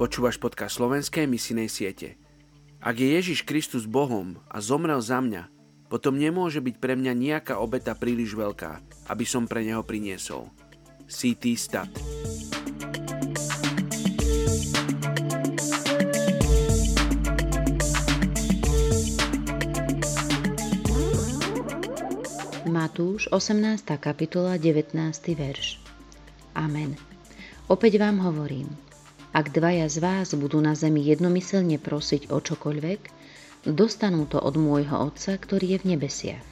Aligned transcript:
Počúvaš 0.00 0.40
podcast 0.40 0.80
slovenskej 0.80 1.28
misinej 1.28 1.68
siete. 1.68 2.16
Ak 2.80 2.96
je 2.96 3.20
Ježiš 3.20 3.44
Kristus 3.44 3.84
Bohom 3.84 4.40
a 4.48 4.56
zomrel 4.64 4.96
za 5.04 5.20
mňa, 5.20 5.52
potom 5.92 6.16
nemôže 6.16 6.64
byť 6.64 6.80
pre 6.80 6.96
mňa 6.96 7.12
nejaká 7.12 7.60
obeta 7.60 7.92
príliš 7.92 8.32
veľká, 8.32 8.80
aby 9.12 9.28
som 9.28 9.44
pre 9.44 9.60
neho 9.60 9.84
priniesol. 9.84 10.48
CT 11.04 11.44
Stat 11.52 11.92
Matúš, 22.64 23.28
18. 23.28 23.84
kapitola, 24.00 24.56
19. 24.56 24.96
verš. 25.36 25.76
Amen. 26.56 26.96
Opäť 27.68 28.00
vám 28.00 28.24
hovorím, 28.24 28.88
ak 29.30 29.54
dvaja 29.54 29.86
z 29.86 30.02
vás 30.02 30.34
budú 30.34 30.58
na 30.58 30.74
zemi 30.74 31.06
jednomyselne 31.06 31.78
prosiť 31.78 32.34
o 32.34 32.42
čokoľvek, 32.42 33.00
dostanú 33.70 34.26
to 34.26 34.42
od 34.42 34.58
môjho 34.58 35.06
Otca, 35.06 35.38
ktorý 35.38 35.76
je 35.76 35.78
v 35.78 35.88
nebesiach. 35.94 36.46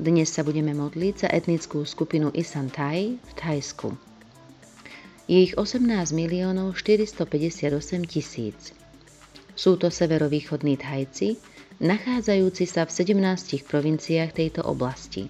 Dnes 0.00 0.32
sa 0.32 0.46
budeme 0.46 0.72
modliť 0.72 1.26
za 1.26 1.28
etnickú 1.28 1.84
skupinu 1.84 2.32
Isantai 2.32 3.20
v 3.20 3.32
Thajsku. 3.36 3.92
Je 5.28 5.44
ich 5.44 5.60
18 5.60 5.84
miliónov 6.16 6.72
458 6.78 8.06
tisíc. 8.08 8.72
Sú 9.52 9.76
to 9.76 9.92
severovýchodní 9.92 10.80
Thajci, 10.80 11.36
nachádzajúci 11.84 12.64
sa 12.64 12.88
v 12.88 12.94
17 12.96 13.68
provinciách 13.68 14.32
tejto 14.32 14.64
oblasti. 14.64 15.28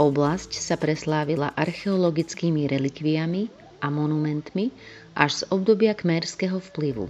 Oblasť 0.00 0.56
sa 0.56 0.80
preslávila 0.80 1.52
archeologickými 1.52 2.70
relikviami, 2.70 3.65
a 3.80 3.92
monumentmi 3.92 4.70
až 5.16 5.42
z 5.42 5.42
obdobia 5.48 5.96
kmerského 5.96 6.60
vplyvu. 6.60 7.08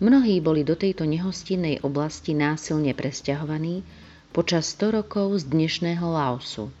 Mnohí 0.00 0.40
boli 0.40 0.64
do 0.64 0.76
tejto 0.76 1.04
nehostinnej 1.04 1.84
oblasti 1.84 2.32
násilne 2.32 2.96
presťahovaní 2.96 3.84
počas 4.32 4.72
100 4.78 5.04
rokov 5.04 5.44
z 5.44 5.52
dnešného 5.52 6.06
Laosu. 6.06 6.72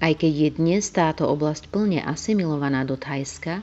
Aj 0.00 0.16
keď 0.16 0.32
je 0.32 0.50
dnes 0.56 0.82
táto 0.90 1.28
oblasť 1.28 1.68
plne 1.68 2.00
asimilovaná 2.02 2.82
do 2.88 2.96
Thajska, 2.96 3.60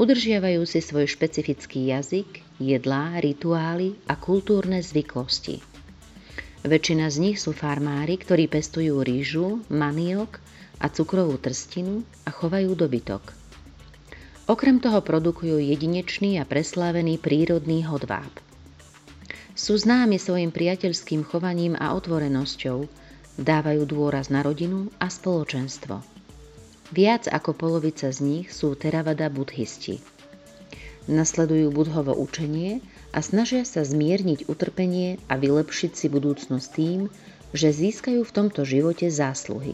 udržiavajú 0.00 0.64
si 0.64 0.80
svoj 0.80 1.06
špecifický 1.06 1.92
jazyk, 1.92 2.42
jedlá, 2.56 3.20
rituály 3.20 4.00
a 4.08 4.16
kultúrne 4.16 4.80
zvyklosti. 4.80 5.60
Väčšina 6.64 7.12
z 7.12 7.16
nich 7.20 7.36
sú 7.36 7.52
farmári, 7.52 8.16
ktorí 8.16 8.48
pestujú 8.48 9.04
rýžu, 9.04 9.60
maniok 9.68 10.40
a 10.84 10.92
cukrovú 10.92 11.40
trstinu 11.40 12.04
a 12.28 12.30
chovajú 12.30 12.76
dobytok. 12.76 13.32
Okrem 14.44 14.76
toho 14.76 15.00
produkujú 15.00 15.56
jedinečný 15.56 16.36
a 16.36 16.44
preslávený 16.44 17.16
prírodný 17.16 17.88
hodváb. 17.88 18.28
Sú 19.56 19.80
známi 19.80 20.20
svojim 20.20 20.52
priateľským 20.52 21.24
chovaním 21.24 21.72
a 21.80 21.96
otvorenosťou, 21.96 22.84
dávajú 23.40 23.82
dôraz 23.88 24.28
na 24.28 24.44
rodinu 24.44 24.92
a 25.00 25.08
spoločenstvo. 25.08 26.04
Viac 26.92 27.32
ako 27.32 27.56
polovica 27.56 28.12
z 28.12 28.20
nich 28.20 28.46
sú 28.52 28.76
Theravada 28.76 29.32
buddhisti. 29.32 30.04
Nasledujú 31.08 31.72
budhovo 31.72 32.12
učenie 32.12 32.84
a 33.16 33.24
snažia 33.24 33.64
sa 33.64 33.80
zmierniť 33.80 34.52
utrpenie 34.52 35.16
a 35.32 35.40
vylepšiť 35.40 35.92
si 35.96 36.06
budúcnosť 36.12 36.68
tým, 36.76 37.08
že 37.56 37.72
získajú 37.72 38.20
v 38.20 38.34
tomto 38.36 38.68
živote 38.68 39.08
zásluhy. 39.08 39.72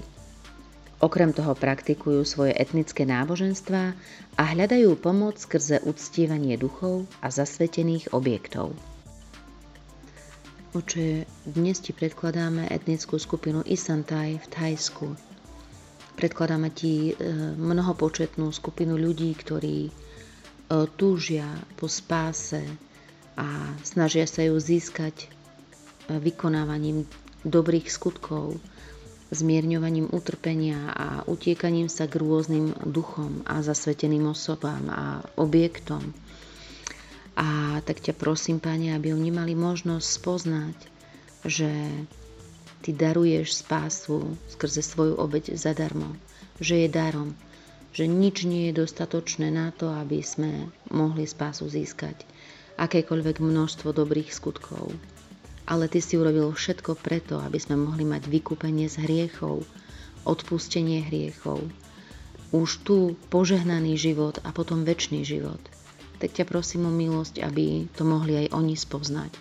Okrem 1.00 1.32
toho 1.32 1.56
praktikujú 1.56 2.28
svoje 2.28 2.52
etnické 2.52 3.08
náboženstvá 3.08 3.96
a 4.36 4.42
hľadajú 4.52 5.00
pomoc 5.00 5.40
skrze 5.40 5.80
uctievanie 5.88 6.60
duchov 6.60 7.08
a 7.24 7.32
zasvetených 7.32 8.12
objektov. 8.12 8.76
Oče, 10.76 11.24
dnes 11.48 11.80
ti 11.80 11.96
predkladáme 11.96 12.68
etnickú 12.68 13.16
skupinu 13.16 13.64
Isantai 13.64 14.38
v 14.38 14.46
Thajsku. 14.52 15.16
Predkladáme 16.20 16.68
ti 16.68 17.10
e, 17.10 17.12
mnohopočetnú 17.56 18.52
skupinu 18.52 19.00
ľudí, 19.00 19.32
ktorí 19.34 19.88
e, 19.88 19.90
túžia 21.00 21.48
po 21.80 21.88
spáse 21.88 22.60
a 23.40 23.72
snažia 23.82 24.28
sa 24.28 24.44
ju 24.44 24.60
získať 24.60 25.26
e, 25.26 25.28
vykonávaním 26.22 27.08
dobrých 27.42 27.88
skutkov, 27.88 28.60
zmierňovaním 29.30 30.10
utrpenia 30.10 30.90
a 30.90 31.06
utiekaním 31.26 31.86
sa 31.86 32.10
k 32.10 32.18
rôznym 32.18 32.74
duchom 32.82 33.46
a 33.46 33.62
zasveteným 33.62 34.34
osobám 34.34 34.90
a 34.90 35.22
objektom. 35.38 36.02
A 37.38 37.78
tak 37.86 38.02
ťa 38.02 38.18
prosím, 38.18 38.58
Pane, 38.58 38.92
aby 38.92 39.14
oni 39.14 39.30
mali 39.30 39.54
možnosť 39.54 40.06
spoznať, 40.06 40.76
že 41.46 41.70
Ty 42.80 42.90
daruješ 42.96 43.60
spásu 43.60 44.34
skrze 44.50 44.80
svoju 44.80 45.20
obeď 45.20 45.52
zadarmo, 45.54 46.16
že 46.58 46.84
je 46.84 46.88
darom, 46.88 47.36
že 47.92 48.08
nič 48.08 48.48
nie 48.48 48.70
je 48.70 48.80
dostatočné 48.82 49.52
na 49.52 49.68
to, 49.70 49.92
aby 49.92 50.24
sme 50.24 50.72
mohli 50.88 51.28
spásu 51.28 51.68
získať. 51.68 52.24
Akékoľvek 52.80 53.44
množstvo 53.44 53.92
dobrých 53.92 54.32
skutkov 54.32 54.96
ale 55.70 55.86
Ty 55.86 56.02
si 56.02 56.18
urobil 56.18 56.50
všetko 56.50 56.98
preto, 56.98 57.38
aby 57.38 57.62
sme 57.62 57.78
mohli 57.78 58.02
mať 58.02 58.26
vykúpenie 58.26 58.90
z 58.90 59.06
hriechov, 59.06 59.62
odpustenie 60.26 61.06
hriechov, 61.06 61.62
už 62.50 62.82
tu 62.82 63.14
požehnaný 63.30 63.94
život 63.94 64.42
a 64.42 64.50
potom 64.50 64.82
väčší 64.82 65.22
život. 65.22 65.62
Tak 66.18 66.34
ťa 66.34 66.44
prosím 66.50 66.90
o 66.90 66.92
milosť, 66.92 67.38
aby 67.46 67.86
to 67.94 68.02
mohli 68.02 68.44
aj 68.44 68.46
oni 68.50 68.74
spoznať. 68.74 69.32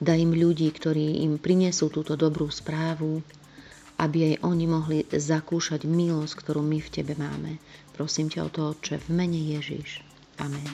Daj 0.00 0.16
im 0.16 0.32
ľudí, 0.32 0.72
ktorí 0.72 1.20
im 1.28 1.36
prinesú 1.36 1.92
túto 1.92 2.16
dobrú 2.16 2.48
správu, 2.48 3.20
aby 4.00 4.32
aj 4.32 4.34
oni 4.48 4.64
mohli 4.64 4.98
zakúšať 5.12 5.84
milosť, 5.84 6.32
ktorú 6.40 6.64
my 6.64 6.80
v 6.80 6.88
Tebe 6.88 7.12
máme. 7.20 7.60
Prosím 7.92 8.32
ťa 8.32 8.48
o 8.48 8.50
to, 8.50 8.60
Otče, 8.72 8.96
v 8.96 9.08
mene 9.12 9.36
Ježiš. 9.36 10.00
Amen. 10.40 10.64